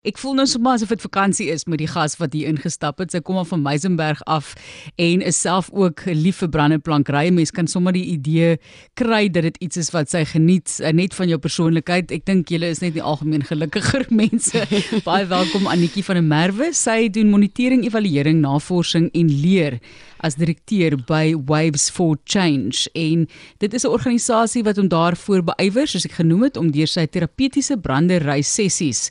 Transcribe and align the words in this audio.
Ek 0.00 0.16
voel 0.16 0.38
nou 0.38 0.46
sommer 0.48 0.78
asof 0.78 0.94
dit 0.94 1.02
vakansie 1.04 1.50
is 1.52 1.66
met 1.68 1.76
die 1.82 1.86
gas 1.92 2.14
wat 2.16 2.32
hier 2.32 2.48
ingestap 2.48 3.02
het. 3.02 3.10
Sy 3.12 3.18
kom 3.20 3.36
al 3.36 3.44
van 3.44 3.60
Meisenberg 3.60 4.22
af 4.24 4.54
en 4.96 5.20
is 5.20 5.36
self 5.36 5.66
ook 5.76 6.06
lief 6.08 6.38
vir 6.40 6.48
brandeplankry. 6.54 7.26
Mens 7.36 7.52
kan 7.52 7.68
sommer 7.68 7.92
die 7.92 8.06
idee 8.14 8.54
kry 8.96 9.26
dat 9.28 9.44
dit 9.50 9.58
iets 9.66 9.82
is 9.82 9.92
wat 9.92 10.08
sy 10.08 10.22
geniet 10.24 10.78
eh, 10.80 10.94
net 10.96 11.12
van 11.12 11.28
jou 11.28 11.36
persoonlikheid. 11.44 12.14
Ek 12.16 12.24
dink 12.24 12.48
julle 12.48 12.70
is 12.72 12.80
net 12.80 12.96
die 12.96 13.04
algemeen 13.04 13.44
gelukkiger 13.44 14.06
mense. 14.22 14.64
Baie 15.04 15.28
welkom 15.28 15.68
Anetjie 15.68 16.06
van 16.08 16.22
der 16.22 16.28
Merwe. 16.32 16.70
Sy 16.72 17.10
doen 17.12 17.28
monitering, 17.28 17.84
evaluering, 17.84 18.40
navorsing 18.40 19.12
en 19.12 19.28
leer 19.28 19.82
as 20.24 20.36
direkteur 20.40 20.96
by 21.08 21.34
Waves 21.48 21.88
for 21.92 22.16
Change 22.24 22.88
en 22.96 23.26
dit 23.58 23.74
is 23.74 23.84
'n 23.84 23.92
organisasie 23.92 24.62
wat 24.64 24.76
hom 24.76 24.88
daarvoor 24.88 25.42
beywer 25.44 25.86
soos 25.88 26.04
ek 26.04 26.20
genoem 26.20 26.42
het 26.42 26.56
om 26.56 26.70
deur 26.70 26.88
sy 26.88 27.06
terapeutiese 27.06 27.76
brandery 27.76 28.42
sessies 28.42 29.10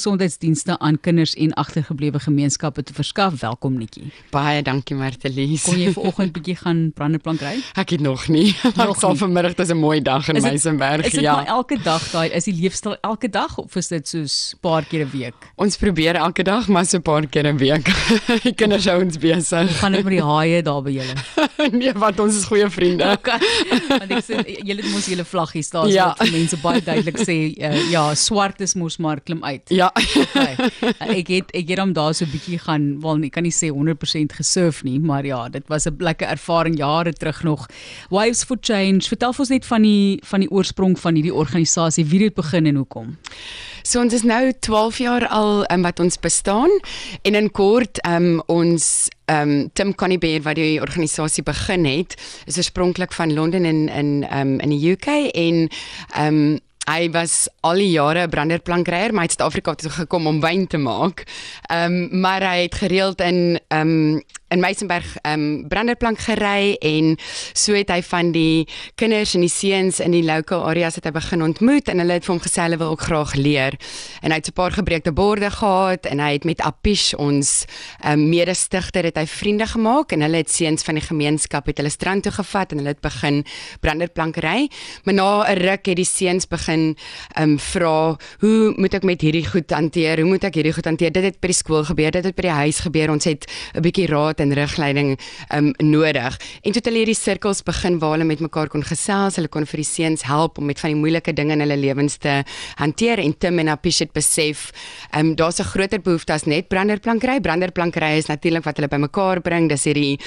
geestesgesondheidsdienste 0.00 0.78
aan 0.78 1.00
kinders 1.00 1.34
en 1.34 1.52
agtergeblewe 1.54 2.18
gemeenskappe 2.18 2.82
te 2.82 2.94
verskaf. 2.94 3.40
Welkom 3.40 3.76
Netjie. 3.78 4.10
Baie 4.30 4.62
dankie 4.62 4.96
Martelies. 4.96 5.64
Kon 5.68 5.78
jy 5.78 5.92
vanoggend 5.96 6.32
bietjie 6.32 6.56
gaan 6.56 6.80
brandeplank 6.96 7.42
ry? 7.44 7.58
Ek 7.80 7.92
het 7.94 8.00
nog 8.00 8.28
nie. 8.32 8.54
Nog 8.80 8.96
sal 9.00 9.16
vanmiddag 9.20 9.54
dis 9.58 9.70
'n 9.70 9.76
mooi 9.76 10.00
dag 10.00 10.28
in 10.28 10.40
Meisenberg. 10.40 11.06
Is 11.06 11.12
dit 11.12 11.26
ja. 11.26 11.44
elke 11.46 11.76
dag 11.82 12.02
daai 12.10 12.30
is 12.32 12.44
die 12.48 12.54
leefstyl 12.54 12.96
elke 13.02 13.28
dag 13.28 13.58
of 13.58 13.76
is 13.76 13.88
dit 13.88 14.08
soos 14.08 14.54
paar 14.60 14.84
keer 14.84 15.04
'n 15.04 15.10
week? 15.12 15.34
Ons 15.56 15.76
probeer 15.76 16.16
elke 16.16 16.42
dag 16.42 16.68
maar 16.68 16.86
so 16.86 16.96
'n 16.96 17.02
paar 17.02 17.26
keer 17.26 17.52
'n 17.52 17.58
week. 17.58 17.90
die 18.46 18.54
kinders 18.54 18.86
hou 18.86 19.02
ons 19.04 19.18
besig. 19.18 19.78
Gaan 19.78 19.92
dit 19.92 20.04
met 20.04 20.12
die 20.12 20.24
haie 20.24 20.62
daar 20.62 20.82
by 20.82 20.90
julle? 20.90 21.14
nee, 21.72 21.92
want 21.92 22.20
ons 22.20 22.36
is 22.36 22.44
goeie 22.44 22.70
vriende. 22.70 23.04
Okay. 23.04 23.38
Want 23.88 24.10
ek 24.10 24.24
sê 24.24 24.40
julle 24.64 24.82
moet 24.88 25.04
julle 25.04 25.24
vlaggies 25.24 25.70
daar 25.70 25.88
ja. 25.88 26.14
so 26.16 26.24
vir 26.24 26.32
mense 26.38 26.56
baie 26.62 26.80
duidelik 26.80 27.18
sê 27.20 27.36
uh, 27.52 27.90
ja, 27.90 28.14
swart 28.14 28.60
is 28.60 28.74
mos 28.74 28.96
maar 28.98 29.20
klim 29.20 29.44
uit. 29.44 29.68
Ja. 29.68 29.89
Okay. 29.94 30.54
uh, 30.82 31.16
ek 31.18 31.28
het 31.28 31.54
ek 31.56 31.72
het 31.72 31.82
hom 31.82 31.92
daar 31.96 32.14
so 32.14 32.24
'n 32.24 32.30
bietjie 32.30 32.58
gaan, 32.58 33.00
wel 33.00 33.24
ek 33.24 33.32
kan 33.32 33.42
nie 33.42 33.54
sê 33.54 33.70
100% 33.70 34.36
gesurf 34.36 34.82
nie, 34.84 34.98
maar 34.98 35.24
ja, 35.24 35.48
dit 35.48 35.66
was 35.68 35.86
'n 35.86 35.96
lekker 35.98 36.28
ervaring 36.28 36.76
jare 36.78 37.12
terug 37.12 37.42
nog. 37.42 37.66
Waves 38.10 38.44
for 38.44 38.56
Change. 38.60 39.08
Vertel 39.08 39.34
ons 39.38 39.48
net 39.48 39.66
van 39.66 39.82
die 39.82 40.20
van 40.24 40.40
die 40.40 40.50
oorsprong 40.50 40.98
van 40.98 41.14
hierdie 41.14 41.34
organisasie, 41.34 42.04
wie 42.04 42.24
het 42.24 42.34
begin 42.34 42.66
en 42.66 42.76
hoekom? 42.76 43.16
So 43.82 44.00
ons 44.00 44.14
is 44.14 44.22
nou 44.22 44.52
12 44.60 44.98
jaar 44.98 45.26
al 45.28 45.64
um, 45.72 45.82
wat 45.82 46.00
ons 46.00 46.18
bestaan 46.20 46.70
en 47.22 47.34
in 47.34 47.50
kort 47.50 48.00
um, 48.06 48.42
ons 48.46 49.08
um, 49.30 49.70
Tim 49.72 49.94
Conniebeer 49.94 50.42
wat 50.44 50.58
die 50.60 50.80
organisasie 50.80 51.42
begin 51.46 51.86
het 51.88 52.16
is 52.46 52.58
oorspronklik 52.60 53.12
van 53.16 53.32
Londen 53.32 53.64
in 53.64 53.88
in 53.88 54.26
um, 54.28 54.58
in 54.60 54.74
die 54.74 54.92
UK 54.92 55.06
en 55.32 55.68
um, 56.18 56.58
hy 56.90 57.10
was 57.14 57.48
al 57.60 57.80
die 57.80 57.90
jare 57.90 58.26
'n 58.26 58.30
branderplankryer 58.30 59.12
maar 59.12 59.24
hy 59.24 59.30
het 59.30 59.38
Suid-Afrika 59.38 59.74
toe 59.74 59.90
gekom 59.90 60.26
om 60.26 60.40
wyn 60.40 60.66
te 60.66 60.78
maak. 60.78 61.24
Ehm 61.68 61.92
um, 61.92 62.20
maar 62.20 62.42
hy 62.42 62.62
het 62.62 62.74
gereeld 62.74 63.20
in 63.20 63.60
ehm 63.68 63.80
um, 63.80 64.22
in 64.50 64.60
Meisenberg 64.60 65.06
um, 65.22 65.68
branderplank 65.70 66.18
gery 66.26 66.74
en 66.82 67.14
so 67.54 67.74
het 67.76 67.90
hy 67.92 68.00
van 68.02 68.32
die 68.34 68.66
kinders 68.98 69.36
en 69.38 69.44
die 69.44 69.52
seuns 69.52 70.00
in 70.02 70.14
die 70.14 70.24
local 70.26 70.64
areas 70.66 70.98
het 70.98 71.06
hy 71.06 71.12
begin 71.14 71.44
ontmoet 71.46 71.90
en 71.92 72.02
hulle 72.02 72.16
het 72.18 72.26
vir 72.26 72.34
hom 72.34 72.42
gesê 72.42 72.64
hulle 72.64 72.80
wil 72.80 72.94
ook 72.96 73.04
graag 73.06 73.36
leer. 73.38 73.76
En 74.22 74.34
hy 74.34 74.40
het 74.40 74.50
'n 74.50 74.58
paar 74.58 74.74
gebreekte 74.74 75.12
borde 75.12 75.50
gehad 75.50 76.06
en 76.06 76.18
hy 76.18 76.32
het 76.32 76.44
met 76.44 76.60
Apish 76.60 77.14
ons 77.14 77.64
um, 78.04 78.28
mede-stigter 78.28 79.04
het 79.04 79.16
hy 79.16 79.26
vriende 79.26 79.66
gemaak 79.66 80.12
en 80.12 80.20
hulle 80.20 80.42
het 80.42 80.50
seuns 80.50 80.82
van 80.82 80.94
die 80.94 81.06
gemeenskap 81.06 81.66
het 81.66 81.78
hulle 81.78 81.90
strand 81.90 82.22
toe 82.22 82.32
gevat 82.32 82.72
en 82.72 82.78
hulle 82.78 82.94
het 82.94 83.00
begin 83.00 83.44
branderplankry. 83.80 84.68
Maar 85.04 85.14
na 85.14 85.44
'n 85.46 85.58
ruk 85.58 85.86
het 85.86 85.96
die 85.96 86.04
seuns 86.04 86.46
begin 86.46 86.96
um, 87.38 87.58
vra, 87.58 88.16
"Hoe 88.40 88.74
moet 88.76 88.94
ek 88.94 89.02
met 89.02 89.20
hierdie 89.20 89.46
goed 89.46 89.70
hanteer? 89.70 90.18
Hoe 90.20 90.28
moet 90.28 90.44
ek 90.44 90.54
hierdie 90.54 90.72
goed 90.72 90.84
hanteer? 90.84 91.12
Dit 91.12 91.22
het 91.24 91.40
by 91.40 91.46
die 91.46 91.54
skool 91.54 91.84
gebeur, 91.84 92.10
dit 92.10 92.24
het 92.24 92.34
by 92.34 92.42
die 92.42 92.50
huis 92.50 92.80
gebeur. 92.80 93.10
Ons 93.10 93.24
het 93.24 93.46
'n 93.74 93.80
bietjie 93.80 94.06
raad 94.06 94.39
en 94.40 94.52
rigleiding 94.52 95.18
um 95.54 95.72
nodig. 95.78 96.38
En 96.62 96.72
toe 96.72 96.80
het 96.80 96.88
hulle 96.88 97.02
hierdie 97.04 97.18
sirkels 97.18 97.62
begin 97.62 97.98
waar 97.98 98.16
hulle 98.16 98.24
met 98.24 98.40
mekaar 98.40 98.68
kon 98.68 98.82
gesels, 98.82 99.36
hulle 99.36 99.48
kon 99.48 99.66
vir 99.66 99.82
die 99.82 99.88
seuns 99.88 100.22
help 100.28 100.58
om 100.58 100.66
met 100.66 100.80
van 100.80 100.94
die 100.94 101.00
moeilike 101.00 101.32
dinge 101.32 101.52
in 101.52 101.60
hulle 101.64 101.76
lewens 101.76 102.16
te 102.16 102.42
hanteer 102.80 103.18
en 103.18 103.34
Tim 103.38 103.58
en 103.58 103.68
Apish 103.68 104.00
het 104.04 104.12
besef 104.12 104.70
um 105.16 105.34
daar's 105.36 105.60
'n 105.60 105.70
groter 105.72 106.00
behoefte 106.00 106.32
as 106.32 106.44
net 106.46 106.68
branderplankry. 106.68 107.40
Branderplankry 107.40 108.16
is 108.18 108.26
natuurlik 108.26 108.64
wat 108.64 108.76
hulle 108.76 108.88
bymekaar 108.88 109.40
bring. 109.40 109.68
Dis 109.68 109.84
hierdie 109.84 110.18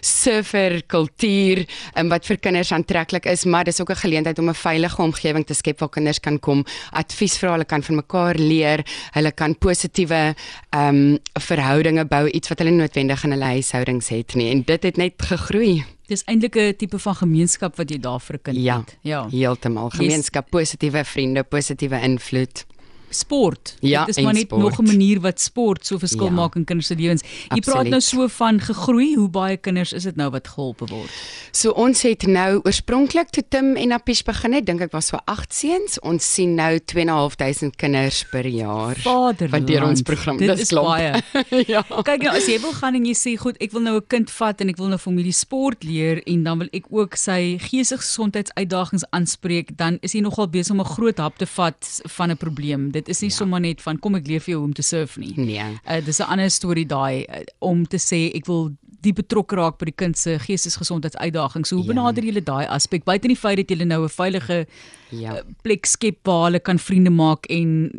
surfer 0.00 0.82
kultuur 0.86 1.66
um 1.96 2.08
wat 2.08 2.26
vir 2.26 2.36
kinders 2.36 2.72
aantreklik 2.72 3.26
is, 3.26 3.44
maar 3.44 3.64
dis 3.64 3.80
ook 3.80 3.90
'n 3.90 4.02
geleentheid 4.04 4.38
om 4.38 4.48
'n 4.48 4.54
veilige 4.54 5.02
omgewing 5.02 5.46
te 5.46 5.54
skep 5.54 5.80
waar 5.80 5.88
kinders 5.88 6.20
kan 6.20 6.38
kom, 6.38 6.64
advies 6.92 7.38
vra, 7.38 7.52
hulle 7.52 7.64
kan 7.64 7.82
van 7.82 7.96
mekaar 7.96 8.34
leer, 8.34 8.84
hulle 9.12 9.32
kan 9.32 9.54
positiewe 9.54 10.34
um 10.74 11.18
verhoudinge 11.40 12.04
bou, 12.04 12.28
iets 12.28 12.48
wat 12.48 12.58
hulle 12.58 12.70
noodwendig 12.70 13.24
in 13.24 13.30
hulle 13.30 13.44
huishoudings 13.60 14.08
het 14.08 14.34
nie 14.34 14.50
en 14.50 14.62
dit 14.64 14.82
het 14.82 14.96
net 14.96 15.22
gegroei. 15.22 15.84
Dis 16.08 16.24
eintlik 16.26 16.56
'n 16.56 16.76
tipe 16.76 16.98
van 16.98 17.14
gemeenskap 17.14 17.76
wat 17.76 17.90
jy 17.90 17.98
daar 17.98 18.20
vir 18.20 18.36
'n 18.36 18.42
kind 18.42 18.56
ja, 18.56 18.78
het. 18.78 18.96
Ja, 19.02 19.28
heeltemal. 19.28 19.90
Gemeenskap, 19.90 20.50
positiewe 20.50 21.04
vriende, 21.04 21.42
positiewe 21.42 22.00
invloed 22.00 22.66
sport. 23.10 23.76
Ja, 23.80 24.04
dit 24.04 24.16
is 24.16 24.24
maar 24.24 24.32
net 24.32 24.42
sport. 24.42 24.62
nog 24.62 24.78
'n 24.78 24.84
manier 24.84 25.20
wat 25.20 25.40
sport 25.40 25.86
so 25.86 25.98
verskil 25.98 26.24
ja, 26.24 26.30
maak 26.30 26.56
in 26.56 26.64
kinders 26.64 26.86
se 26.86 26.96
lewens. 26.96 27.22
Jy 27.48 27.60
praat 27.60 27.88
nou 27.88 28.00
so 28.00 28.28
van 28.28 28.60
gegroei, 28.60 29.14
hoe 29.14 29.28
baie 29.28 29.56
kinders 29.56 29.92
is 29.92 30.02
dit 30.02 30.16
nou 30.16 30.30
wat 30.30 30.48
gehelp 30.48 30.78
word? 30.78 31.10
So 31.52 31.70
ons 31.70 32.02
het 32.02 32.26
nou 32.26 32.60
oorspronklik 32.64 33.30
toe 33.30 33.44
Tim 33.48 33.76
en 33.76 33.92
Apish 33.92 34.22
begin 34.22 34.52
het, 34.52 34.66
dink 34.66 34.80
ek 34.80 34.92
was 34.92 35.06
so 35.06 35.18
8 35.24 35.54
seuns. 35.54 36.00
Ons 36.00 36.34
sien 36.34 36.54
nou 36.54 36.78
2.500 36.78 37.76
kinders 37.76 38.24
per 38.30 38.46
jaar 38.46 38.96
Vaderland. 38.96 39.50
wat 39.50 39.66
deur 39.66 39.84
ons 39.84 40.02
program. 40.02 40.36
Dit 40.36 40.58
is 40.58 40.70
baie. 40.70 41.22
ja. 41.74 41.82
Kyk 41.82 42.22
nou 42.22 42.36
as 42.36 42.46
jy 42.46 42.60
wil 42.60 42.72
gaan 42.72 42.94
en 42.94 43.04
jy 43.04 43.14
sê 43.14 43.36
goed, 43.36 43.56
ek 43.60 43.72
wil 43.72 43.82
nou 43.82 43.96
'n 43.96 44.06
kind 44.06 44.30
vat 44.30 44.60
en 44.60 44.68
ek 44.68 44.76
wil 44.76 44.88
nou 44.88 44.98
die 45.22 45.32
sport 45.32 45.84
leer 45.84 46.22
en 46.26 46.44
dan 46.44 46.58
wil 46.58 46.68
ek 46.72 46.86
ook 46.90 47.16
sy 47.16 47.58
geestelike 47.58 48.02
gesondheidsuitdagings 48.04 49.04
aanspreek, 49.16 49.76
dan 49.76 49.98
is 50.02 50.14
hy 50.16 50.20
nogal 50.24 50.48
besig 50.48 50.74
om 50.74 50.80
'n 50.80 50.94
groot 50.96 51.18
hap 51.18 51.38
te 51.38 51.46
vat 51.46 52.00
van 52.16 52.30
'n 52.30 52.36
probleem 52.36 52.90
dit 52.90 52.99
is 53.08 53.20
nie 53.20 53.30
ja. 53.30 53.36
sommer 53.36 53.60
net 53.60 53.80
van 53.80 53.98
kom 53.98 54.14
ek 54.14 54.26
leer 54.26 54.40
vir 54.40 54.54
jou 54.54 54.62
om 54.64 54.72
te 54.72 54.82
surf 54.82 55.16
nie. 55.16 55.32
Nee. 55.36 55.64
Uh, 55.86 56.00
dis 56.04 56.20
'n 56.20 56.28
ander 56.28 56.50
storie 56.50 56.86
daai 56.86 57.24
uh, 57.24 57.42
om 57.58 57.86
te 57.86 57.96
sê 57.96 58.30
ek 58.34 58.46
wil 58.46 58.72
die 59.00 59.12
betrokke 59.16 59.56
raak 59.56 59.78
by 59.78 59.88
die 59.88 59.96
kind 59.96 60.18
se 60.18 60.36
geestesgesondheidsuitdagings. 60.38 61.68
So 61.68 61.76
hoe 61.76 61.84
ja. 61.84 61.92
benader 61.94 62.24
julle 62.24 62.42
daai 62.44 62.66
aspek 62.66 63.04
buite 63.04 63.28
die 63.28 63.36
feit 63.36 63.56
dat 63.56 63.70
julle 63.70 63.84
nou 63.84 64.04
'n 64.04 64.08
veilige 64.08 64.66
ja. 65.10 65.36
uh, 65.36 65.42
plek 65.62 65.86
skep 65.86 66.18
waar 66.24 66.44
hulle 66.50 66.60
kan 66.60 66.78
vriende 66.78 67.10
maak 67.10 67.46
en 67.48 67.90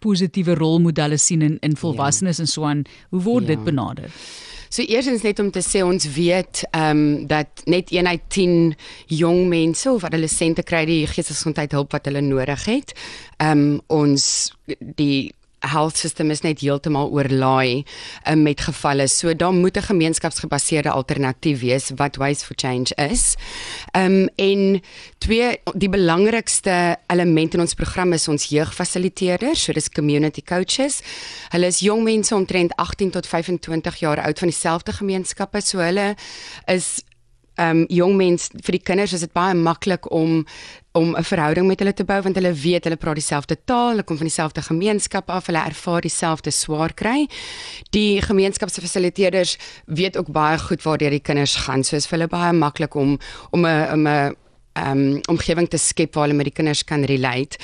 positiewe 0.00 0.54
rolmodelle 0.54 1.18
sien 1.18 1.42
in 1.42 1.58
in 1.60 1.76
volwassenes 1.76 2.36
ja. 2.36 2.42
en 2.42 2.48
so 2.48 2.64
aan. 2.64 2.84
Hoe 3.10 3.22
word 3.22 3.46
ja. 3.46 3.54
dit 3.54 3.64
benader? 3.64 4.10
So 4.70 4.86
eersins 4.86 5.24
net 5.26 5.40
om 5.42 5.48
te 5.50 5.64
sê 5.66 5.80
ons 5.82 6.04
weet 6.14 6.62
ehm 6.70 7.00
um, 7.00 7.26
dat 7.26 7.64
net 7.66 7.90
1 7.90 8.06
uit 8.06 8.22
10 8.30 8.52
jong 9.18 9.48
mense 9.50 9.90
of 9.90 10.04
adolessente 10.06 10.62
kry 10.62 10.84
die 10.86 11.08
geestesgesondheid 11.10 11.74
hulp 11.74 11.90
wat 11.96 12.06
hulle 12.06 12.22
nodig 12.22 12.64
het. 12.70 12.94
Ehm 13.42 13.64
um, 13.66 13.80
ons 13.90 14.52
die 14.78 15.34
health 15.60 15.96
system 15.96 16.30
is 16.30 16.42
net 16.42 16.60
heeltemal 16.60 17.10
oorlaai 17.12 17.84
um, 18.28 18.42
met 18.42 18.60
gevalle. 18.60 19.06
So 19.08 19.34
daar 19.36 19.52
moet 19.52 19.76
'n 19.76 19.82
gemeenskapsgebaseerde 19.82 20.90
alternatief 20.90 21.60
wees 21.60 21.90
wat 21.96 22.16
Ways 22.16 22.42
for 22.42 22.54
Change 22.56 22.94
is. 23.10 23.36
Ehm 23.92 24.04
um, 24.04 24.28
en 24.36 24.82
twee 25.18 25.60
die 25.74 25.88
belangrikste 25.88 26.96
element 27.06 27.54
in 27.54 27.60
ons 27.60 27.74
program 27.74 28.12
is 28.12 28.28
ons 28.28 28.44
jeugfasiliteerders, 28.44 29.64
so 29.64 29.72
dis 29.72 29.88
community 29.88 30.42
coaches. 30.42 31.00
Hulle 31.50 31.66
is 31.66 31.80
jong 31.80 32.02
mense 32.02 32.34
omtrent 32.34 32.76
18 32.76 33.10
tot 33.10 33.26
25 33.26 33.96
jaar 33.96 34.20
oud 34.20 34.38
van 34.38 34.48
dieselfde 34.48 34.92
gemeenskappe, 34.92 35.60
so 35.60 35.78
hulle 35.78 36.14
is 36.66 37.02
um, 37.60 37.84
jong 37.88 38.16
mense 38.16 38.50
vir 38.64 38.78
die 38.78 38.84
kinders 38.84 39.14
is 39.16 39.24
dit 39.26 39.32
baie 39.36 39.54
maklik 39.54 40.08
om 40.12 40.44
om 40.98 41.14
'n 41.14 41.22
verhouding 41.22 41.66
met 41.66 41.78
hulle 41.78 41.94
te 41.94 42.04
bou 42.04 42.20
want 42.22 42.34
hulle 42.34 42.52
weet 42.52 42.84
hulle 42.84 42.96
praat 42.96 43.14
dieselfde 43.14 43.56
taal, 43.64 43.90
hulle 43.90 44.02
kom 44.02 44.16
van 44.16 44.26
dieselfde 44.26 44.62
gemeenskap 44.62 45.30
af, 45.30 45.46
hulle 45.46 45.62
ervaar 45.62 46.00
dieselfde 46.00 46.50
swaar 46.50 46.92
kry. 46.94 47.28
Die 47.90 48.22
gemeenskapsfasiliteerders 48.22 49.56
weet 49.86 50.16
ook 50.16 50.32
baie 50.32 50.58
goed 50.58 50.82
waar 50.82 50.98
die 50.98 51.20
kinders 51.20 51.54
gaan, 51.54 51.84
so 51.84 51.96
is 51.96 52.06
vir 52.06 52.18
hulle 52.18 52.28
baie 52.28 52.52
maklik 52.52 52.94
om 52.94 53.18
om 53.50 53.66
'n 53.66 53.92
om 53.92 54.06
'n 54.06 54.36
um 54.74 55.20
omgewing 55.28 55.68
te 55.68 55.78
skep 55.78 56.14
waar 56.14 56.28
hulle 56.28 56.36
met 56.36 56.50
die 56.50 56.54
kinders 56.54 56.84
kan 56.84 57.04
relate. 57.04 57.58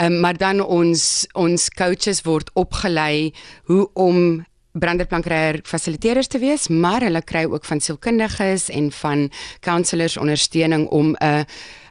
Um 0.00 0.20
maar 0.20 0.36
dan 0.36 0.60
ons 0.60 1.26
ons 1.32 1.68
coaches 1.70 2.22
word 2.22 2.50
opgelei 2.54 3.32
hoe 3.64 3.88
om 3.94 4.44
branderplankryer 4.78 5.60
fasiliteerders 5.62 6.26
te 6.26 6.38
wees, 6.38 6.68
maar 6.68 7.00
hulle 7.06 7.22
kry 7.22 7.44
ook 7.44 7.64
van 7.64 7.80
sielkundiges 7.80 8.68
en 8.70 8.90
van 8.92 9.30
counselors 9.60 10.16
ondersteuning 10.16 10.88
om 10.88 11.16
'n 11.18 11.46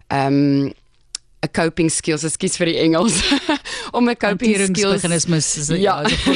ehm 0.08 0.34
um, 0.34 0.74
'n 1.46 1.52
coping 1.54 1.90
skills, 1.92 2.24
ekskuus 2.26 2.58
vir 2.58 2.72
die 2.72 2.78
Engels. 2.82 3.22
om 3.98 4.10
'n 4.10 4.18
coping 4.18 4.58
skills 4.58 5.04
meganismes 5.04 5.48
is 5.58 5.68
ja, 5.68 6.02
ja 6.02 6.08
so. 6.10 6.34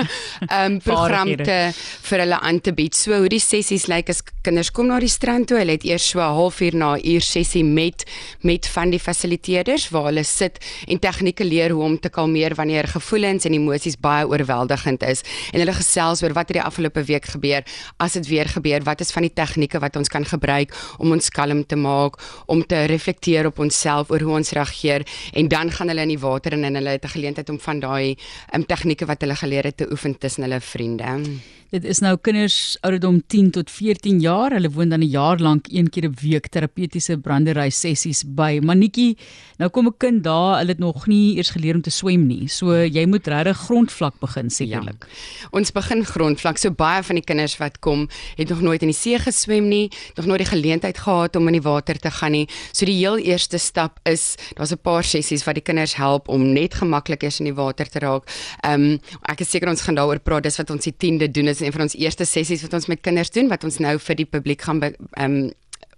Ehm 0.56 0.78
program 0.82 1.36
te 1.36 1.70
vir 2.08 2.18
hulle 2.24 2.38
aan 2.40 2.60
te 2.60 2.72
bied. 2.74 2.96
So 2.96 3.14
hoe 3.22 3.28
die 3.30 3.40
sessies 3.40 3.86
lyk 3.86 4.10
as 4.10 4.22
kinders 4.42 4.72
kom 4.74 4.90
na 4.90 4.98
die 4.98 5.10
strand 5.10 5.46
toe, 5.48 5.60
hulle 5.62 5.76
het 5.78 5.86
eers 5.86 6.08
so 6.10 6.18
'n 6.18 6.34
halfuur 6.34 6.74
na 6.74 6.96
'n 6.96 7.06
uur 7.06 7.22
sessie 7.22 7.64
met 7.64 8.04
met 8.42 8.66
van 8.66 8.90
die 8.90 8.98
fasiliteerders 8.98 9.88
waar 9.90 10.10
hulle 10.10 10.24
sit 10.24 10.58
en 10.88 10.98
tegnieke 10.98 11.44
leer 11.44 11.70
hoe 11.70 11.82
om 11.82 11.98
te 12.00 12.10
kalmeer 12.10 12.54
wanneer 12.54 12.88
gevoelens 12.88 13.44
en 13.44 13.54
emosies 13.54 13.96
baie 13.96 14.26
oorweldigend 14.26 15.02
is. 15.02 15.22
En 15.52 15.60
hulle 15.60 15.72
gesels 15.72 16.22
oor 16.22 16.32
wat 16.32 16.48
het 16.48 16.58
die 16.58 16.62
afgelope 16.62 17.04
week 17.04 17.24
gebeur, 17.24 17.62
as 17.98 18.12
dit 18.12 18.26
weer 18.26 18.48
gebeur, 18.48 18.82
wat 18.82 19.00
is 19.00 19.12
van 19.12 19.22
die 19.22 19.32
tegnieke 19.32 19.78
wat 19.78 19.96
ons 19.96 20.08
kan 20.08 20.24
gebruik 20.24 20.74
om 20.98 21.12
ons 21.12 21.28
kalm 21.30 21.66
te 21.66 21.76
maak, 21.76 22.18
om 22.46 22.66
te 22.66 22.84
reflekteer 22.84 23.46
op 23.46 23.58
onsself 23.58 24.10
oor 24.10 24.31
hoe 24.32 24.40
ons 24.40 24.54
reageer 24.56 25.06
en 25.32 25.48
dan 25.48 25.70
gaan 25.70 25.92
hulle 25.92 26.06
in 26.08 26.14
die 26.14 26.20
water 26.22 26.56
en, 26.56 26.64
en 26.64 26.80
hulle 26.80 26.96
het 26.96 27.04
'n 27.04 27.16
geleentheid 27.16 27.48
om 27.48 27.60
van 27.60 27.80
daai 27.80 28.16
um, 28.54 28.64
tegnieke 28.66 29.06
wat 29.06 29.20
hulle 29.20 29.36
geleer 29.36 29.64
het 29.64 29.76
te 29.76 29.90
oefen 29.90 30.18
tussen 30.18 30.42
hulle 30.42 30.60
vriende. 30.60 31.04
Dit 31.72 31.86
is 31.88 32.02
nou 32.04 32.18
kinders 32.20 32.74
ouderdom 32.84 33.22
10 33.32 33.46
tot 33.56 33.70
14 33.72 34.18
jaar. 34.20 34.52
Hulle 34.52 34.68
woon 34.74 34.90
dan 34.92 35.00
'n 35.00 35.08
jaar 35.08 35.38
lank 35.40 35.72
een 35.72 35.88
keer 35.88 36.04
'n 36.04 36.14
week 36.20 36.48
terapeutiese 36.52 37.16
brandery 37.16 37.70
sessies 37.70 38.22
by 38.24 38.60
Manetjie. 38.62 39.16
Nou 39.56 39.70
kom 39.70 39.86
'n 39.86 39.94
kind 39.96 40.22
daar, 40.22 40.58
hulle 40.58 40.68
het 40.68 40.78
nog 40.78 41.06
nie 41.06 41.36
eers 41.36 41.50
geleer 41.50 41.74
om 41.74 41.80
te 41.80 41.90
swem 41.90 42.26
nie. 42.26 42.46
So 42.48 42.74
jy 42.84 43.06
moet 43.06 43.26
regtig 43.26 43.56
grondvlak 43.56 44.20
begin 44.20 44.50
sekerlik. 44.50 45.06
Ja. 45.08 45.48
Ons 45.50 45.72
begin 45.72 46.04
grondvlak. 46.04 46.58
So 46.58 46.70
baie 46.70 47.02
van 47.02 47.14
die 47.14 47.24
kinders 47.24 47.56
wat 47.56 47.78
kom, 47.78 48.08
het 48.36 48.48
nog 48.48 48.60
nooit 48.60 48.82
in 48.82 48.88
die 48.88 48.96
see 48.96 49.18
geswem 49.18 49.68
nie, 49.68 49.90
nog 50.16 50.26
nooit 50.26 50.38
die 50.38 50.58
geleentheid 50.58 50.98
gehad 50.98 51.36
om 51.36 51.46
in 51.46 51.52
die 51.52 51.62
water 51.62 51.98
te 51.98 52.10
gaan 52.10 52.32
nie. 52.32 52.48
So 52.72 52.84
die 52.84 52.98
heel 52.98 53.16
eerste 53.16 53.58
stap 53.58 53.98
is, 54.04 54.36
daar's 54.56 54.72
'n 54.72 54.78
paar 54.82 55.04
sessies 55.04 55.44
wat 55.44 55.54
die 55.54 55.62
kinders 55.64 55.94
help 55.94 56.28
om 56.28 56.52
net 56.52 56.74
gemaklik 56.74 57.22
is 57.22 57.40
in 57.40 57.46
die 57.46 57.54
water 57.54 57.88
te 57.88 57.98
raak. 57.98 58.28
Ehm 58.62 58.82
um, 58.82 59.00
ek 59.22 59.40
is 59.40 59.50
seker 59.50 59.68
ons 59.68 59.80
gaan 59.80 59.94
daaroor 59.94 60.20
praat. 60.20 60.42
Dis 60.42 60.56
wat 60.56 60.70
ons 60.70 60.84
die 60.84 60.92
10de 60.92 61.30
doen. 61.30 61.48
Is 61.48 61.61
een 61.62 61.72
van 61.72 61.86
ons 61.86 61.96
eerste 61.96 62.24
sessies 62.24 62.62
wat 62.62 62.74
ons 62.78 62.86
met 62.86 63.00
kinders 63.00 63.30
doen 63.30 63.48
wat 63.48 63.64
ons 63.64 63.78
nou 63.78 63.98
vir 63.98 64.16
die 64.22 64.28
publiek 64.28 64.62
gaan 64.62 64.82
ehm 64.82 64.94
um, 65.24 65.50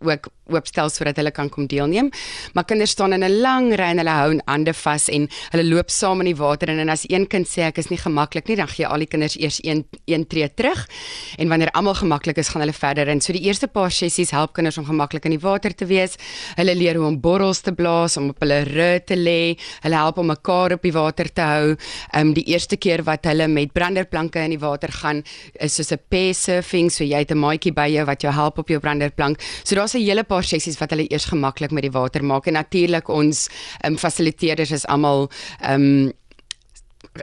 ook 0.05 0.29
oopstel 0.53 0.91
sodat 0.93 1.17
hulle 1.17 1.31
kan 1.31 1.49
kom 1.49 1.67
deelneem. 1.67 2.11
Maar 2.53 2.65
kinders 2.65 2.91
staan 2.91 3.12
in 3.12 3.25
'n 3.25 3.41
lang 3.41 3.73
ry 3.75 3.91
en 3.93 3.99
hulle 3.99 4.11
hou 4.11 4.41
hande 4.45 4.75
vas 4.75 5.09
en 5.09 5.29
hulle 5.51 5.65
loop 5.65 5.91
saam 5.91 6.21
in 6.21 6.27
die 6.27 6.37
water 6.37 6.69
en, 6.69 6.79
en 6.79 6.89
as 6.89 7.05
een 7.09 7.27
kind 7.27 7.47
sê 7.49 7.62
ek 7.69 7.79
is 7.79 7.89
nie 7.89 7.99
gemaklik 7.99 8.49
nie, 8.49 8.56
dan 8.56 8.69
gee 8.69 8.87
al 8.87 8.99
die 8.99 9.06
kinders 9.06 9.37
eers 9.39 9.59
een 9.62 9.85
een 10.05 10.27
tree 10.27 10.49
terug. 10.55 10.89
En 11.37 11.49
wanneer 11.49 11.71
almal 11.71 11.95
gemaklik 11.95 12.37
is, 12.37 12.49
gaan 12.49 12.61
hulle 12.61 12.73
verder. 12.73 13.09
En 13.09 13.21
so 13.21 13.33
die 13.33 13.43
eerste 13.43 13.67
paar 13.67 13.91
sessies 13.91 14.31
help 14.31 14.53
kinders 14.53 14.79
om 14.79 14.85
gemaklik 14.85 15.25
in 15.25 15.31
die 15.31 15.41
water 15.41 15.75
te 15.75 15.87
wees. 15.87 16.17
Hulle 16.56 16.75
leer 16.75 16.97
hoe 16.97 17.06
om 17.06 17.21
borrels 17.21 17.61
te 17.61 17.73
blaas, 17.73 18.17
om 18.17 18.29
op 18.29 18.41
hulle 18.41 18.62
rug 18.62 19.05
te 19.05 19.17
lê. 19.17 19.56
Hulle 19.81 19.97
help 19.97 20.19
om 20.19 20.27
mekaar 20.27 20.73
op 20.73 20.83
die 20.83 20.93
water 20.93 21.33
te 21.33 21.41
hou. 21.41 21.77
Ehm 22.12 22.29
um, 22.29 22.35
die 22.35 22.45
eerste 22.53 22.77
keer 22.77 23.05
wat 23.05 23.25
hulle 23.25 23.49
met 23.49 23.73
branderplanke 23.73 24.43
in 24.45 24.51
die 24.56 24.61
water 24.61 24.93
gaan, 24.93 25.23
is 25.61 25.75
soos 25.75 25.93
'n 25.93 26.01
pair 26.09 26.35
surfing, 26.35 26.91
so 26.91 27.05
jy 27.05 27.19
het 27.19 27.31
'n 27.31 27.39
maatjie 27.39 27.73
by 27.73 27.89
jou 27.89 28.05
wat 28.05 28.23
jou 28.23 28.33
help 28.33 28.59
op 28.59 28.69
jou 28.69 28.81
branderplank. 28.81 29.41
So 29.65 29.75
daar's 29.75 29.94
'n 29.94 30.06
hele 30.06 30.25
paar 30.25 30.44
sessies 30.44 30.79
wat 30.81 30.91
hulle 30.91 31.08
eers 31.11 31.29
gemaklik 31.31 31.70
met 31.70 31.82
die 31.82 31.94
water 31.94 32.25
maak 32.25 32.46
en 32.46 32.55
natuurlik 32.55 33.08
ons 33.08 33.49
um, 33.85 33.96
fasiliteerders 33.96 34.73
is 34.73 34.87
almal 34.87 35.31
ehm 35.61 35.82
um, 35.82 36.12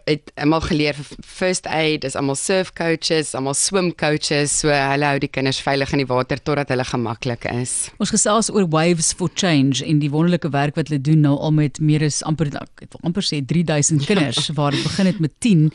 het 0.06 0.32
almal 0.40 0.62
geleer 0.62 0.96
first 1.26 1.68
aid, 1.68 2.04
is 2.08 2.16
almal 2.16 2.36
surf 2.40 2.72
coaches, 2.74 3.34
almal 3.36 3.56
swim 3.58 3.92
coaches, 3.96 4.54
so 4.62 4.72
hulle 4.72 5.08
hou 5.08 5.20
die 5.20 5.30
kinders 5.32 5.60
veilig 5.64 5.92
in 5.96 6.04
die 6.04 6.08
water 6.08 6.40
totdat 6.40 6.72
hulle 6.72 6.86
gemaklik 6.88 7.46
is. 7.52 7.74
Ons 8.02 8.14
gesels 8.16 8.52
oor 8.54 8.70
Waves 8.72 9.12
for 9.18 9.32
Change 9.36 9.84
en 9.86 10.00
die 10.00 10.12
wonderlike 10.14 10.52
werk 10.54 10.78
wat 10.80 10.92
hulle 10.92 11.02
doen 11.04 11.26
nou 11.26 11.34
al 11.36 11.52
met 11.56 11.80
meer 11.84 12.06
as 12.08 12.22
amper 12.28 12.52
ek 12.62 12.86
wil 12.96 13.04
amper 13.10 13.26
sê 13.26 13.42
3000 13.48 14.06
kinders 14.10 14.48
ja. 14.48 14.56
waar 14.56 14.76
dit 14.76 14.84
begin 14.86 15.12
het 15.12 15.20
met 15.24 15.36
10. 15.44 15.68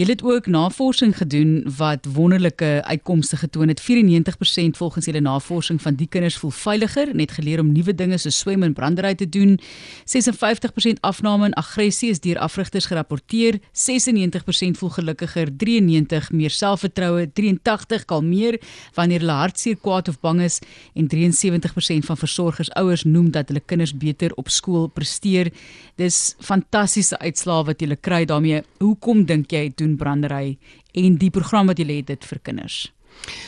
Julle 0.00 0.16
het 0.16 0.24
ook 0.26 0.50
navorsing 0.52 1.16
gedoen 1.16 1.54
wat 1.78 2.06
wonderlike 2.12 2.70
uitkomste 2.84 3.40
getoon 3.40 3.72
het. 3.72 3.80
94% 3.80 4.78
volgens 4.80 5.08
julle 5.08 5.24
navorsing 5.24 5.80
van 5.82 5.96
die 5.96 6.08
kinders 6.10 6.36
voel 6.42 6.52
veiliger 6.52 7.08
en 7.08 7.24
het 7.24 7.36
geleer 7.38 7.64
om 7.64 7.72
nuwe 7.72 7.94
dinge 7.94 8.20
soos 8.20 8.38
swem 8.44 8.62
en 8.62 8.76
brandery 8.76 9.14
te 9.14 9.28
doen. 9.28 9.58
56% 10.04 11.00
afname 11.00 11.50
in 11.50 11.58
aggressie 11.60 12.10
is 12.12 12.20
deur 12.20 12.38
afrigters 12.38 12.86
gerapporteer 12.92 13.61
96% 13.72 14.78
voel 14.80 14.92
gelukkiger, 14.96 15.50
93 15.56 16.30
meer 16.36 16.50
selfvertroue, 16.52 17.26
83 17.32 18.04
kalmeer 18.10 18.58
wanneer 18.96 19.24
hulle 19.24 19.38
hartseer, 19.38 19.78
kwaad 19.80 20.10
of 20.12 20.20
bang 20.20 20.42
is 20.44 20.60
en 20.98 21.08
73% 21.12 22.08
van 22.08 22.20
versorgers 22.20 22.72
ouers 22.80 23.04
noem 23.04 23.30
dat 23.34 23.48
hulle 23.52 23.62
kinders 23.64 23.94
beter 23.96 24.34
op 24.40 24.50
skool 24.50 24.88
presteer. 24.88 25.52
Dis 26.00 26.34
fantastiese 26.40 27.18
uitslae 27.18 27.66
wat 27.70 27.82
jy 27.82 27.96
kry 28.00 28.24
daarmee. 28.28 28.62
Hoekom 28.80 29.24
dink 29.26 29.52
jy 29.52 29.70
doen 29.76 29.96
brandery 29.96 30.58
en 30.94 31.16
die 31.16 31.30
program 31.30 31.70
wat 31.70 31.78
jy 31.78 31.88
het 31.92 32.12
dit 32.12 32.24
vir 32.24 32.42
kinders? 32.42 32.92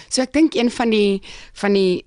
So 0.09 0.23
ek 0.23 0.33
dink 0.35 0.57
een 0.57 0.71
van 0.71 0.93
die 0.93 1.21
van 1.61 1.75
die 1.75 2.05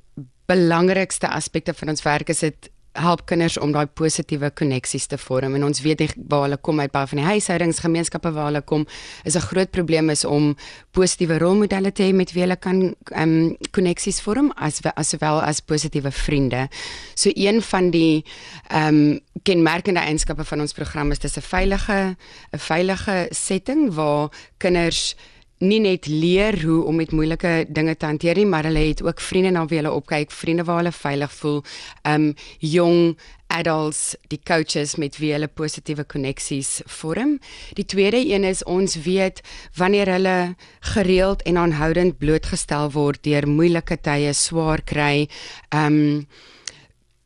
belangrikste 0.48 1.28
aspekte 1.28 1.74
van 1.76 1.92
ons 1.92 2.06
werk 2.06 2.30
is 2.32 2.46
dit 2.46 2.70
help 2.98 3.26
kinders 3.30 3.58
om 3.62 3.72
daai 3.76 3.86
positiewe 3.86 4.50
koneksies 4.58 5.08
te 5.12 5.18
vorm 5.22 5.56
en 5.58 5.66
ons 5.68 5.82
weet 5.86 6.04
waar 6.30 6.46
hulle 6.48 6.58
kom 6.58 6.80
uit 6.80 6.92
baie 6.94 7.10
van 7.12 7.22
die 7.22 7.28
huishoudingsgemeenskappe 7.28 8.32
waar 8.36 8.50
hulle 8.50 8.62
kom 8.62 8.86
is 9.24 9.36
'n 9.36 9.48
groot 9.50 9.72
probleem 9.72 10.10
is 10.10 10.26
om 10.26 10.56
positiewe 10.92 11.38
rolmodelle 11.38 11.92
te 11.92 12.04
hê 12.04 12.14
met 12.14 12.34
wie 12.34 12.42
hulle 12.42 12.56
kan 12.56 12.96
ehm 13.12 13.24
um, 13.24 13.58
koneksies 13.72 14.22
vorm 14.22 14.52
as 14.56 14.82
aswel 14.96 15.42
as 15.42 15.62
positiewe 15.62 16.12
vriende. 16.12 16.68
So 17.16 17.30
een 17.34 17.62
van 17.62 17.92
die 17.92 18.26
ehm 18.70 18.88
um, 18.88 19.20
kenmerkende 19.44 20.00
eienskappe 20.00 20.44
van 20.44 20.62
ons 20.62 20.74
program 20.74 21.12
is 21.12 21.20
dis 21.20 21.38
'n 21.38 21.42
veilige 21.42 22.16
'n 22.52 22.60
veilige 22.60 23.28
setting 23.32 23.94
waar 23.94 24.30
kinders 24.58 25.16
nie 25.60 25.80
net 25.82 26.06
leer 26.08 26.58
hoe 26.62 26.84
om 26.86 27.00
met 27.00 27.12
moeilike 27.12 27.66
dinge 27.70 27.96
te 27.98 28.06
hanteer 28.06 28.38
nie, 28.38 28.46
maar 28.46 28.68
hulle 28.70 28.84
het 28.90 29.02
ook 29.04 29.22
vriende 29.22 29.52
na 29.56 29.66
wie 29.66 29.80
hulle 29.82 29.94
opkyk, 29.94 30.32
vriende 30.32 30.66
waar 30.68 30.84
hulle 30.84 30.94
veilig 30.94 31.34
voel. 31.40 31.64
Um 32.06 32.34
jong 32.60 33.18
adults, 33.48 34.16
die 34.28 34.40
coaches 34.44 34.98
met 35.02 35.18
wie 35.18 35.32
hulle 35.34 35.48
positiewe 35.48 36.04
koneksies 36.04 36.82
vorm. 36.86 37.38
Die 37.80 37.86
tweede 37.86 38.20
een 38.20 38.44
is 38.44 38.64
ons 38.64 39.00
weet 39.08 39.42
wanneer 39.80 40.12
hulle 40.18 40.56
gereeld 40.94 41.42
en 41.48 41.58
aanhoudend 41.58 42.18
blootgestel 42.18 42.92
word 42.92 43.24
deur 43.24 43.48
moeilike 43.48 43.98
tye, 44.04 44.34
swaar 44.34 44.84
kry, 44.86 45.28
um 45.74 46.28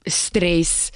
stres 0.05 0.91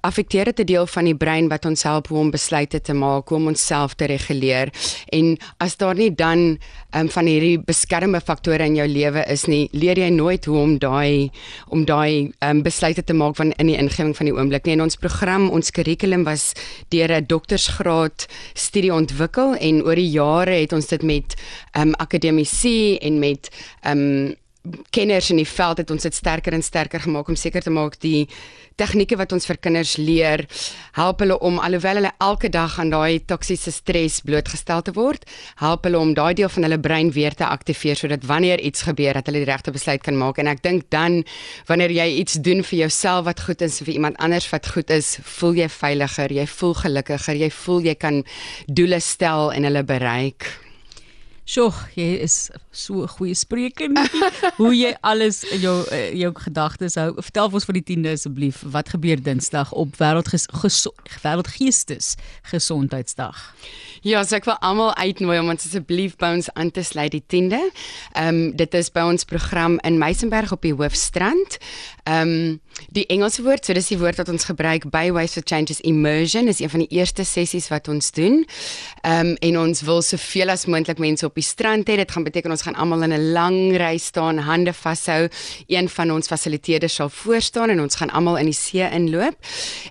affekteer 0.00 0.44
dit 0.44 0.60
'n 0.60 0.64
deel 0.64 0.86
van 0.86 1.04
die 1.04 1.16
brein 1.16 1.48
wat 1.48 1.64
ons 1.64 1.82
help 1.82 2.10
om 2.10 2.30
besluite 2.30 2.80
te 2.80 2.92
maak, 2.92 3.30
om 3.30 3.46
onsself 3.46 3.94
te 3.94 4.04
reguleer. 4.04 4.68
En 5.08 5.36
as 5.58 5.76
daar 5.76 5.94
nie 5.94 6.14
dan 6.14 6.58
um, 6.96 7.08
van 7.08 7.26
hierdie 7.26 7.58
beskermende 7.58 8.20
faktore 8.20 8.64
in 8.64 8.74
jou 8.74 8.88
lewe 8.88 9.24
is 9.26 9.44
nie, 9.46 9.68
leer 9.72 9.98
jy 9.98 10.08
nooit 10.08 10.44
hoe 10.44 10.58
om 10.58 10.78
daai 10.78 11.30
om 11.68 11.84
daai 11.84 12.32
um, 12.40 12.62
besluite 12.62 13.04
te 13.04 13.12
maak 13.12 13.36
van 13.36 13.52
in 13.52 13.66
die 13.66 13.76
ingewing 13.76 14.16
van 14.16 14.26
die 14.26 14.34
oomblik 14.34 14.64
nie. 14.64 14.72
En 14.72 14.82
ons 14.82 14.96
program, 14.96 15.50
ons 15.50 15.70
kurrikulum 15.70 16.24
was 16.24 16.52
deur 16.88 17.10
'n 17.10 17.26
doktorsgraad 17.26 18.26
studie 18.54 18.94
ontwikkel 18.94 19.54
en 19.54 19.82
oor 19.82 19.94
die 19.94 20.10
jare 20.10 20.60
het 20.60 20.72
ons 20.72 20.86
dit 20.86 21.02
met 21.02 21.34
um, 21.76 21.94
akademici 21.94 22.96
en 22.98 23.18
met 23.18 23.50
um, 23.86 24.34
kenners 24.94 25.30
in 25.30 25.40
die 25.40 25.48
veld 25.48 25.80
het 25.82 25.90
ons 25.90 26.04
dit 26.06 26.14
sterker 26.14 26.54
en 26.54 26.62
sterker 26.62 27.02
gemaak 27.02 27.28
om 27.28 27.36
seker 27.38 27.64
te 27.64 27.70
maak 27.74 27.96
die 28.02 28.28
tegnieke 28.78 29.18
wat 29.18 29.32
ons 29.34 29.46
vir 29.48 29.58
kinders 29.58 29.96
leer 29.98 30.44
help 30.96 31.24
hulle 31.24 31.38
om 31.44 31.58
alhoewel 31.58 31.98
hulle 32.00 32.12
elke 32.22 32.50
dag 32.52 32.78
aan 32.80 32.92
daai 32.92 33.18
toksiese 33.26 33.72
stres 33.74 34.20
blootgestel 34.24 34.84
te 34.86 34.94
word, 34.96 35.26
help 35.60 35.88
hulle 35.88 35.98
om 35.98 36.14
daai 36.14 36.32
deel 36.38 36.50
van 36.54 36.68
hulle 36.68 36.80
brein 36.80 37.10
weer 37.12 37.34
te 37.34 37.46
aktiveer 37.46 37.98
sodat 37.98 38.26
wanneer 38.30 38.62
iets 38.62 38.86
gebeur 38.86 39.18
dat 39.18 39.28
hulle 39.28 39.42
die 39.42 39.50
regte 39.50 39.74
besluit 39.74 40.02
kan 40.06 40.18
maak 40.18 40.38
en 40.38 40.50
ek 40.54 40.62
dink 40.62 40.88
dan 40.94 41.22
wanneer 41.66 41.92
jy 41.98 42.08
iets 42.22 42.38
doen 42.38 42.62
vir 42.62 42.84
jouself 42.84 43.26
wat 43.26 43.42
goed 43.42 43.66
is 43.66 43.82
vir 43.82 43.96
iemand 43.96 44.18
anders 44.22 44.48
wat 44.54 44.70
goed 44.70 44.90
is, 44.94 45.16
voel 45.38 45.58
jy 45.58 45.68
veiliger, 45.72 46.32
jy 46.32 46.46
voel 46.46 46.74
gelukkiger, 46.84 47.38
jy 47.46 47.50
voel 47.62 47.88
jy 47.90 47.98
kan 47.98 48.22
doele 48.66 49.00
stel 49.02 49.50
en 49.52 49.66
hulle 49.66 49.82
bereik. 49.86 50.61
Sjoe, 51.42 51.72
jy 51.98 52.20
is 52.22 52.52
so 52.70 53.02
'n 53.02 53.08
goeie 53.18 53.34
spreker 53.34 53.88
nie. 53.90 54.06
Hoe 54.62 54.70
jy 54.76 54.94
alles 55.02 55.42
in 55.50 55.60
jou 55.60 55.74
eh, 55.90 56.14
jou 56.14 56.30
gedagtes 56.38 56.94
hou. 56.94 57.14
Vertel 57.18 57.50
ons 57.50 57.66
vir 57.66 57.80
die 57.80 57.86
10de 57.90 58.12
asseblief, 58.14 58.62
wat 58.62 58.94
gebeur 58.94 59.18
Dinsdag 59.18 59.72
op 59.72 59.98
wêreld 59.98 60.30
wêreldgeestes 60.30 62.14
gesondheidsdag? 62.46 63.54
Ja, 64.02 64.22
so 64.24 64.34
ek 64.38 64.46
wil 64.46 64.56
almal 64.62 64.94
uitnooi 64.98 65.38
om 65.38 65.50
asseblief 65.50 66.16
by 66.18 66.32
ons 66.38 66.48
aan 66.54 66.70
te 66.70 66.82
sluit 66.82 67.12
die 67.14 67.24
10de. 67.26 67.60
Ehm 68.14 68.28
um, 68.28 68.56
dit 68.56 68.74
is 68.74 68.90
by 68.90 69.02
ons 69.06 69.24
program 69.24 69.78
in 69.82 69.98
Meisenberg 69.98 70.52
op 70.54 70.62
die 70.62 70.74
Hoofstrand. 70.74 71.58
Ehm 72.06 72.32
um, 72.32 72.60
die 72.94 73.06
Engelse 73.12 73.42
woord, 73.42 73.66
so 73.66 73.74
dis 73.76 73.92
die 73.92 73.98
woord 74.00 74.16
wat 74.16 74.30
ons 74.32 74.46
gebruik 74.48 74.88
by 74.90 75.10
Ways 75.12 75.34
for 75.36 75.44
Change 75.44 75.74
is 75.74 75.82
immersion, 75.86 76.48
is 76.48 76.62
een 76.62 76.70
van 76.70 76.82
die 76.86 76.98
eerste 76.98 77.24
sessies 77.24 77.68
wat 77.68 77.88
ons 77.88 78.10
doen. 78.14 78.44
Ehm 79.02 79.34
um, 79.34 79.36
en 79.42 79.58
ons 79.58 79.82
wil 79.86 80.02
soveel 80.02 80.50
as 80.50 80.66
moontlik 80.66 80.98
mense 81.02 81.26
op 81.26 81.34
die 81.38 81.41
die 81.42 81.50
strand 81.50 81.90
het. 81.90 82.00
Dit 82.02 82.14
gaan 82.14 82.26
beteken 82.26 82.54
ons 82.54 82.62
gaan 82.62 82.78
almal 82.78 83.02
in 83.02 83.12
'n 83.12 83.32
lang 83.32 83.76
ry 83.76 83.98
staan, 83.98 84.38
hande 84.38 84.72
vashou. 84.72 85.28
Een 85.66 85.88
van 85.88 86.10
ons 86.10 86.26
fasiliteerders 86.26 86.94
sal 86.94 87.08
voor 87.08 87.40
staan 87.40 87.70
en 87.70 87.80
ons 87.80 87.96
gaan 87.96 88.10
almal 88.10 88.38
in 88.38 88.46
die 88.46 88.54
see 88.54 88.90
inloop. 88.90 89.36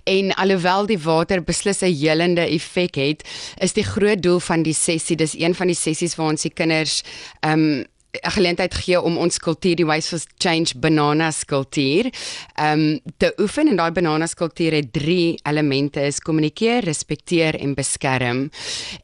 En 0.04 0.34
alhoewel 0.34 0.86
die 0.86 1.00
water 1.00 1.44
beslis 1.44 1.82
'n 1.82 1.94
helende 1.94 2.48
effek 2.48 2.96
het, 2.96 3.28
is 3.58 3.74
die 3.74 3.84
groot 3.84 4.22
doel 4.22 4.40
van 4.40 4.64
die 4.64 4.74
sessie, 4.74 5.16
dis 5.16 5.36
een 5.38 5.56
van 5.56 5.68
die 5.68 5.76
sessies 5.76 6.16
waar 6.16 6.30
ons 6.30 6.42
die 6.42 6.54
kinders 6.54 7.04
ehm 7.40 7.60
um, 7.60 7.86
geleentheid 8.12 8.74
gee 8.76 9.02
om 9.02 9.18
ons 9.18 9.40
kultuur 9.40 9.76
die 9.76 9.86
Ways 9.86 10.08
for 10.12 10.20
Change 10.38 10.78
banana 10.80 11.32
kultuur 11.46 12.10
ehm 12.56 12.80
um, 12.80 13.00
te 13.18 13.32
oefen 13.40 13.68
en 13.68 13.78
daai 13.78 13.92
banana 13.92 14.28
kultuur 14.36 14.74
het 14.76 14.92
drie 14.94 15.40
elemente 15.48 16.02
is 16.02 16.20
kommunikeer, 16.20 16.84
respekteer 16.84 17.56
en 17.60 17.74
beskerm. 17.76 18.50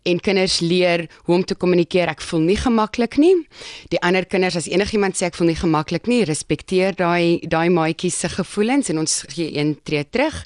En 0.03 0.19
kinders 0.19 0.59
leer 0.59 1.07
hoe 1.23 1.35
om 1.35 1.45
te 1.45 1.55
kommunikeer. 1.55 2.07
Ek 2.07 2.21
voel 2.21 2.39
nie 2.39 2.57
gemaklik 2.57 3.17
nie. 3.17 3.33
Die 3.89 3.99
ander 4.01 4.25
kinders 4.25 4.55
as 4.55 4.67
enigiemand 4.67 5.17
sê 5.17 5.27
ek 5.27 5.35
voel 5.35 5.51
nie 5.51 5.59
gemaklik 5.59 6.07
nie, 6.07 6.23
respekteer 6.25 6.95
daai 6.97 7.39
daai 7.47 7.69
maatjies 7.69 8.19
se 8.19 8.29
gevoelens 8.29 8.89
en 8.89 8.99
ons 9.03 9.23
gee 9.33 9.51
een 9.57 9.75
tree 9.83 10.03
terug 10.03 10.43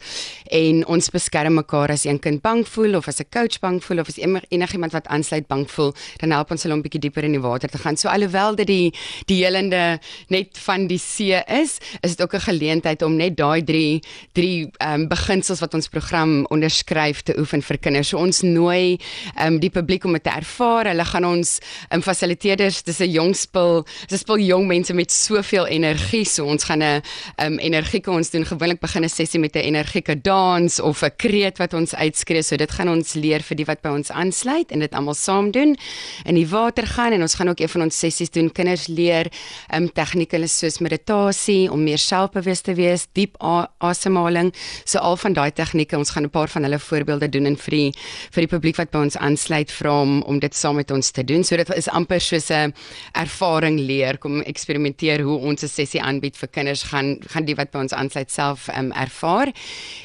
en 0.51 0.85
ons 0.85 1.09
beskerm 1.09 1.55
mekaar 1.55 1.91
as 1.91 2.05
een 2.05 2.19
kind 2.19 2.41
bang 2.41 2.65
voel 2.67 2.95
of 2.95 3.07
as 3.07 3.21
'n 3.21 3.29
coach 3.31 3.59
bang 3.59 3.81
voel 3.83 3.99
of 3.99 4.07
as 4.07 4.17
enigiemand 4.17 4.91
wat 4.91 5.07
aansluit 5.07 5.47
bang 5.47 5.69
voel, 5.71 5.93
dan 6.17 6.31
help 6.31 6.51
ons 6.51 6.63
hulle 6.63 6.73
om 6.73 6.79
'n 6.79 6.83
bietjie 6.83 7.01
dieper 7.01 7.23
in 7.23 7.31
die 7.31 7.41
water 7.41 7.69
te 7.69 7.77
gaan. 7.77 7.97
So 7.97 8.09
alhoewel 8.09 8.50
hoewel 8.51 8.55
dit 8.55 8.67
die 8.67 8.93
die 9.29 9.39
helende 9.43 9.99
net 10.29 10.57
van 10.65 10.87
die 10.89 10.99
see 10.99 11.39
is, 11.47 11.79
is 12.01 12.15
dit 12.15 12.21
ook 12.21 12.35
'n 12.35 12.47
geleentheid 12.49 13.01
om 13.01 13.15
net 13.15 13.37
daai 13.37 13.63
drie 13.63 14.01
drie 14.33 14.69
ehm 14.79 15.01
um, 15.01 15.07
beginsels 15.07 15.59
wat 15.59 15.73
ons 15.73 15.87
program 15.87 16.45
onderskryf 16.49 17.21
te 17.21 17.37
oefen 17.37 17.61
vir 17.61 17.77
kinders. 17.77 18.09
So 18.09 18.17
ons 18.17 18.41
nooi 18.41 18.97
ehm 19.35 19.53
um, 19.53 19.59
die 19.59 19.69
publiek 19.69 20.03
om 20.05 20.13
dit 20.13 20.23
te 20.23 20.29
ervaar. 20.29 20.87
Hulle 20.87 21.05
gaan 21.05 21.25
ons 21.25 21.59
ehm 21.89 21.99
um, 21.99 22.01
fasiliteerders, 22.01 22.83
dis 22.83 22.99
'n 22.99 23.11
jong 23.11 23.35
spul, 23.35 23.85
dis 24.07 24.19
'n 24.19 24.23
spul 24.23 24.39
jong 24.39 24.67
mense 24.67 24.93
met 24.93 25.11
soveel 25.11 25.67
energie. 25.67 26.25
So 26.25 26.45
ons 26.45 26.63
gaan 26.63 26.81
'n 26.83 27.01
ehm 27.37 27.53
um, 27.53 27.59
energieke 27.59 28.11
ons 28.11 28.29
doen 28.29 28.45
gewoonlik 28.45 28.79
begin 28.79 29.03
'n 29.03 29.09
sessie 29.09 29.39
met 29.39 29.55
'n 29.55 29.59
energieke 29.59 30.21
dans 30.21 30.79
of 30.79 31.03
'n 31.03 31.15
kreet 31.17 31.57
wat 31.57 31.73
ons 31.73 31.95
uitskree. 31.95 32.43
So 32.43 32.55
dit 32.57 32.71
gaan 32.71 32.89
ons 32.89 33.13
leer 33.13 33.41
vir 33.41 33.55
die 33.55 33.65
wat 33.65 33.81
by 33.81 33.89
ons 33.89 34.11
aansluit 34.11 34.71
en 34.71 34.79
dit 34.79 34.93
almal 34.93 35.13
saam 35.13 35.51
doen 35.51 35.77
in 36.25 36.35
die 36.35 36.47
water 36.47 36.87
gaan 36.87 37.13
en 37.13 37.21
ons 37.21 37.35
gaan 37.35 37.49
ook 37.49 37.59
een 37.59 37.69
van 37.69 37.81
ons 37.81 37.99
sessies 37.99 38.29
doen 38.29 38.40
doen 38.41 38.51
kinders 38.51 38.87
leer 38.91 39.29
um 39.75 39.87
tegnieke 39.89 40.39
soos 40.47 40.79
meditasie 40.81 41.69
om 41.71 41.83
meer 41.85 42.01
selfbewus 42.01 42.63
te 42.65 42.75
wees, 42.77 43.07
diep 43.17 43.37
asemhaling. 43.41 44.51
So 44.85 44.99
al 44.99 45.17
van 45.21 45.35
daai 45.37 45.51
tegnieke, 45.51 45.97
ons 45.97 46.11
gaan 46.11 46.25
'n 46.25 46.29
paar 46.29 46.49
van 46.49 46.63
hulle 46.63 46.79
voorbeelde 46.79 47.29
doen 47.29 47.45
en 47.45 47.55
vir 47.55 47.71
die 47.71 47.91
vir 48.31 48.41
die 48.47 48.51
publiek 48.55 48.77
wat 48.77 48.91
by 48.91 48.99
ons 48.99 49.17
aansluit 49.17 49.71
vra 49.71 50.01
om 50.01 50.21
om 50.21 50.39
dit 50.39 50.55
saam 50.55 50.75
met 50.75 50.91
ons 50.91 51.11
te 51.11 51.23
doen. 51.23 51.43
So 51.43 51.57
dit 51.57 51.69
is 51.75 51.87
amper 51.89 52.19
soos 52.19 52.49
'n 52.51 52.73
ervaring 53.13 53.79
leer, 53.79 54.17
kom 54.17 54.41
eksperimenteer 54.41 55.21
hoe 55.21 55.37
ons 55.39 55.63
'n 55.63 55.67
sessie 55.67 56.01
aanbied 56.01 56.37
vir 56.37 56.49
kinders 56.49 56.83
gaan 56.83 57.19
gaan 57.27 57.45
die 57.45 57.55
wat 57.55 57.71
by 57.71 57.79
ons 57.79 57.93
aansluit 57.93 58.31
self 58.31 58.69
um 58.69 58.91
ervaar. 58.91 59.53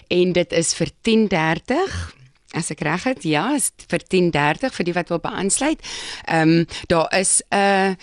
En 0.08 0.32
dit 0.32 0.52
is 0.52 0.74
vir 0.74 0.88
10:30 1.02 2.25
As 2.56 2.70
ek 2.72 2.80
reg 2.86 3.04
het, 3.04 3.22
ja, 3.28 3.54
is 3.54 3.70
vir 3.90 4.00
10:30 4.00 4.72
vir 4.78 4.84
die 4.88 4.96
wat 4.96 5.12
wil 5.12 5.20
beaansluit. 5.20 5.80
Ehm 6.24 6.48
um, 6.48 6.66
daar 6.88 7.12
is 7.18 7.42
'n 7.50 7.56
uh, 7.56 7.94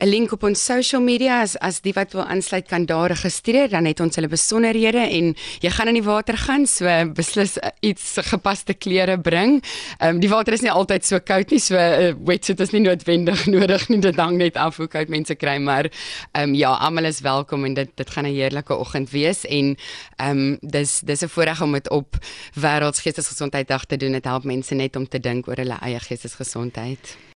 'n 0.00 0.08
link 0.08 0.32
op 0.32 0.44
ons 0.48 0.64
social 0.64 1.02
media 1.04 1.42
as 1.42 1.58
as 1.60 1.80
die 1.84 1.92
wat 1.92 2.14
wil 2.16 2.24
aansluit 2.24 2.68
kan 2.68 2.86
daar 2.88 3.12
registreer, 3.12 3.68
dan 3.68 3.84
het 3.84 4.00
ons 4.00 4.16
hulle 4.16 4.30
besonderhede 4.32 5.02
en 5.02 5.34
jy 5.60 5.70
gaan 5.70 5.90
in 5.92 5.98
die 5.98 6.06
water 6.06 6.38
gaan, 6.40 6.64
so 6.66 6.88
beslis 7.12 7.58
iets 7.84 8.16
gepaste 8.30 8.74
klere 8.74 9.18
bring. 9.20 9.60
Ehm 9.98 10.14
um, 10.14 10.20
die 10.20 10.30
water 10.32 10.56
is 10.56 10.64
nie 10.64 10.72
altyd 10.72 11.04
so 11.04 11.20
koud 11.20 11.50
nie, 11.50 11.60
so 11.60 11.76
'n 11.76 12.02
uh, 12.02 12.14
wetsuit 12.24 12.60
is 12.60 12.72
nie 12.72 12.80
noodwendig 12.80 13.46
nodig 13.56 13.88
nie. 13.88 14.00
Dit 14.00 14.16
hang 14.16 14.36
net 14.36 14.56
af 14.56 14.76
hoe 14.76 14.88
koud 14.88 15.08
mense 15.08 15.34
kry, 15.34 15.58
maar 15.58 15.84
ehm 16.32 16.48
um, 16.48 16.54
ja, 16.54 16.72
almal 16.72 17.04
is 17.04 17.20
welkom 17.20 17.64
en 17.64 17.74
dit 17.74 17.90
dit 17.96 18.10
gaan 18.10 18.24
'n 18.24 18.32
heerlike 18.32 18.74
oggend 18.76 19.10
wees 19.10 19.44
en 19.44 19.76
ehm 20.16 20.30
um, 20.30 20.58
dis 20.60 21.00
dis 21.04 21.22
'n 21.22 21.28
voorreg 21.28 21.60
om 21.62 21.72
dit 21.72 21.90
op 21.90 22.16
Wêreldsgeestesgesondheiddag 22.54 23.86
te 23.90 23.98
doen. 24.00 24.16
Dit 24.16 24.28
help 24.30 24.46
mense 24.48 24.74
net 24.78 24.96
om 24.96 25.08
te 25.08 25.20
dink 25.20 25.50
oor 25.50 25.60
hulle 25.60 25.78
eie 25.84 26.00
geestesgesondheid. 26.06 27.16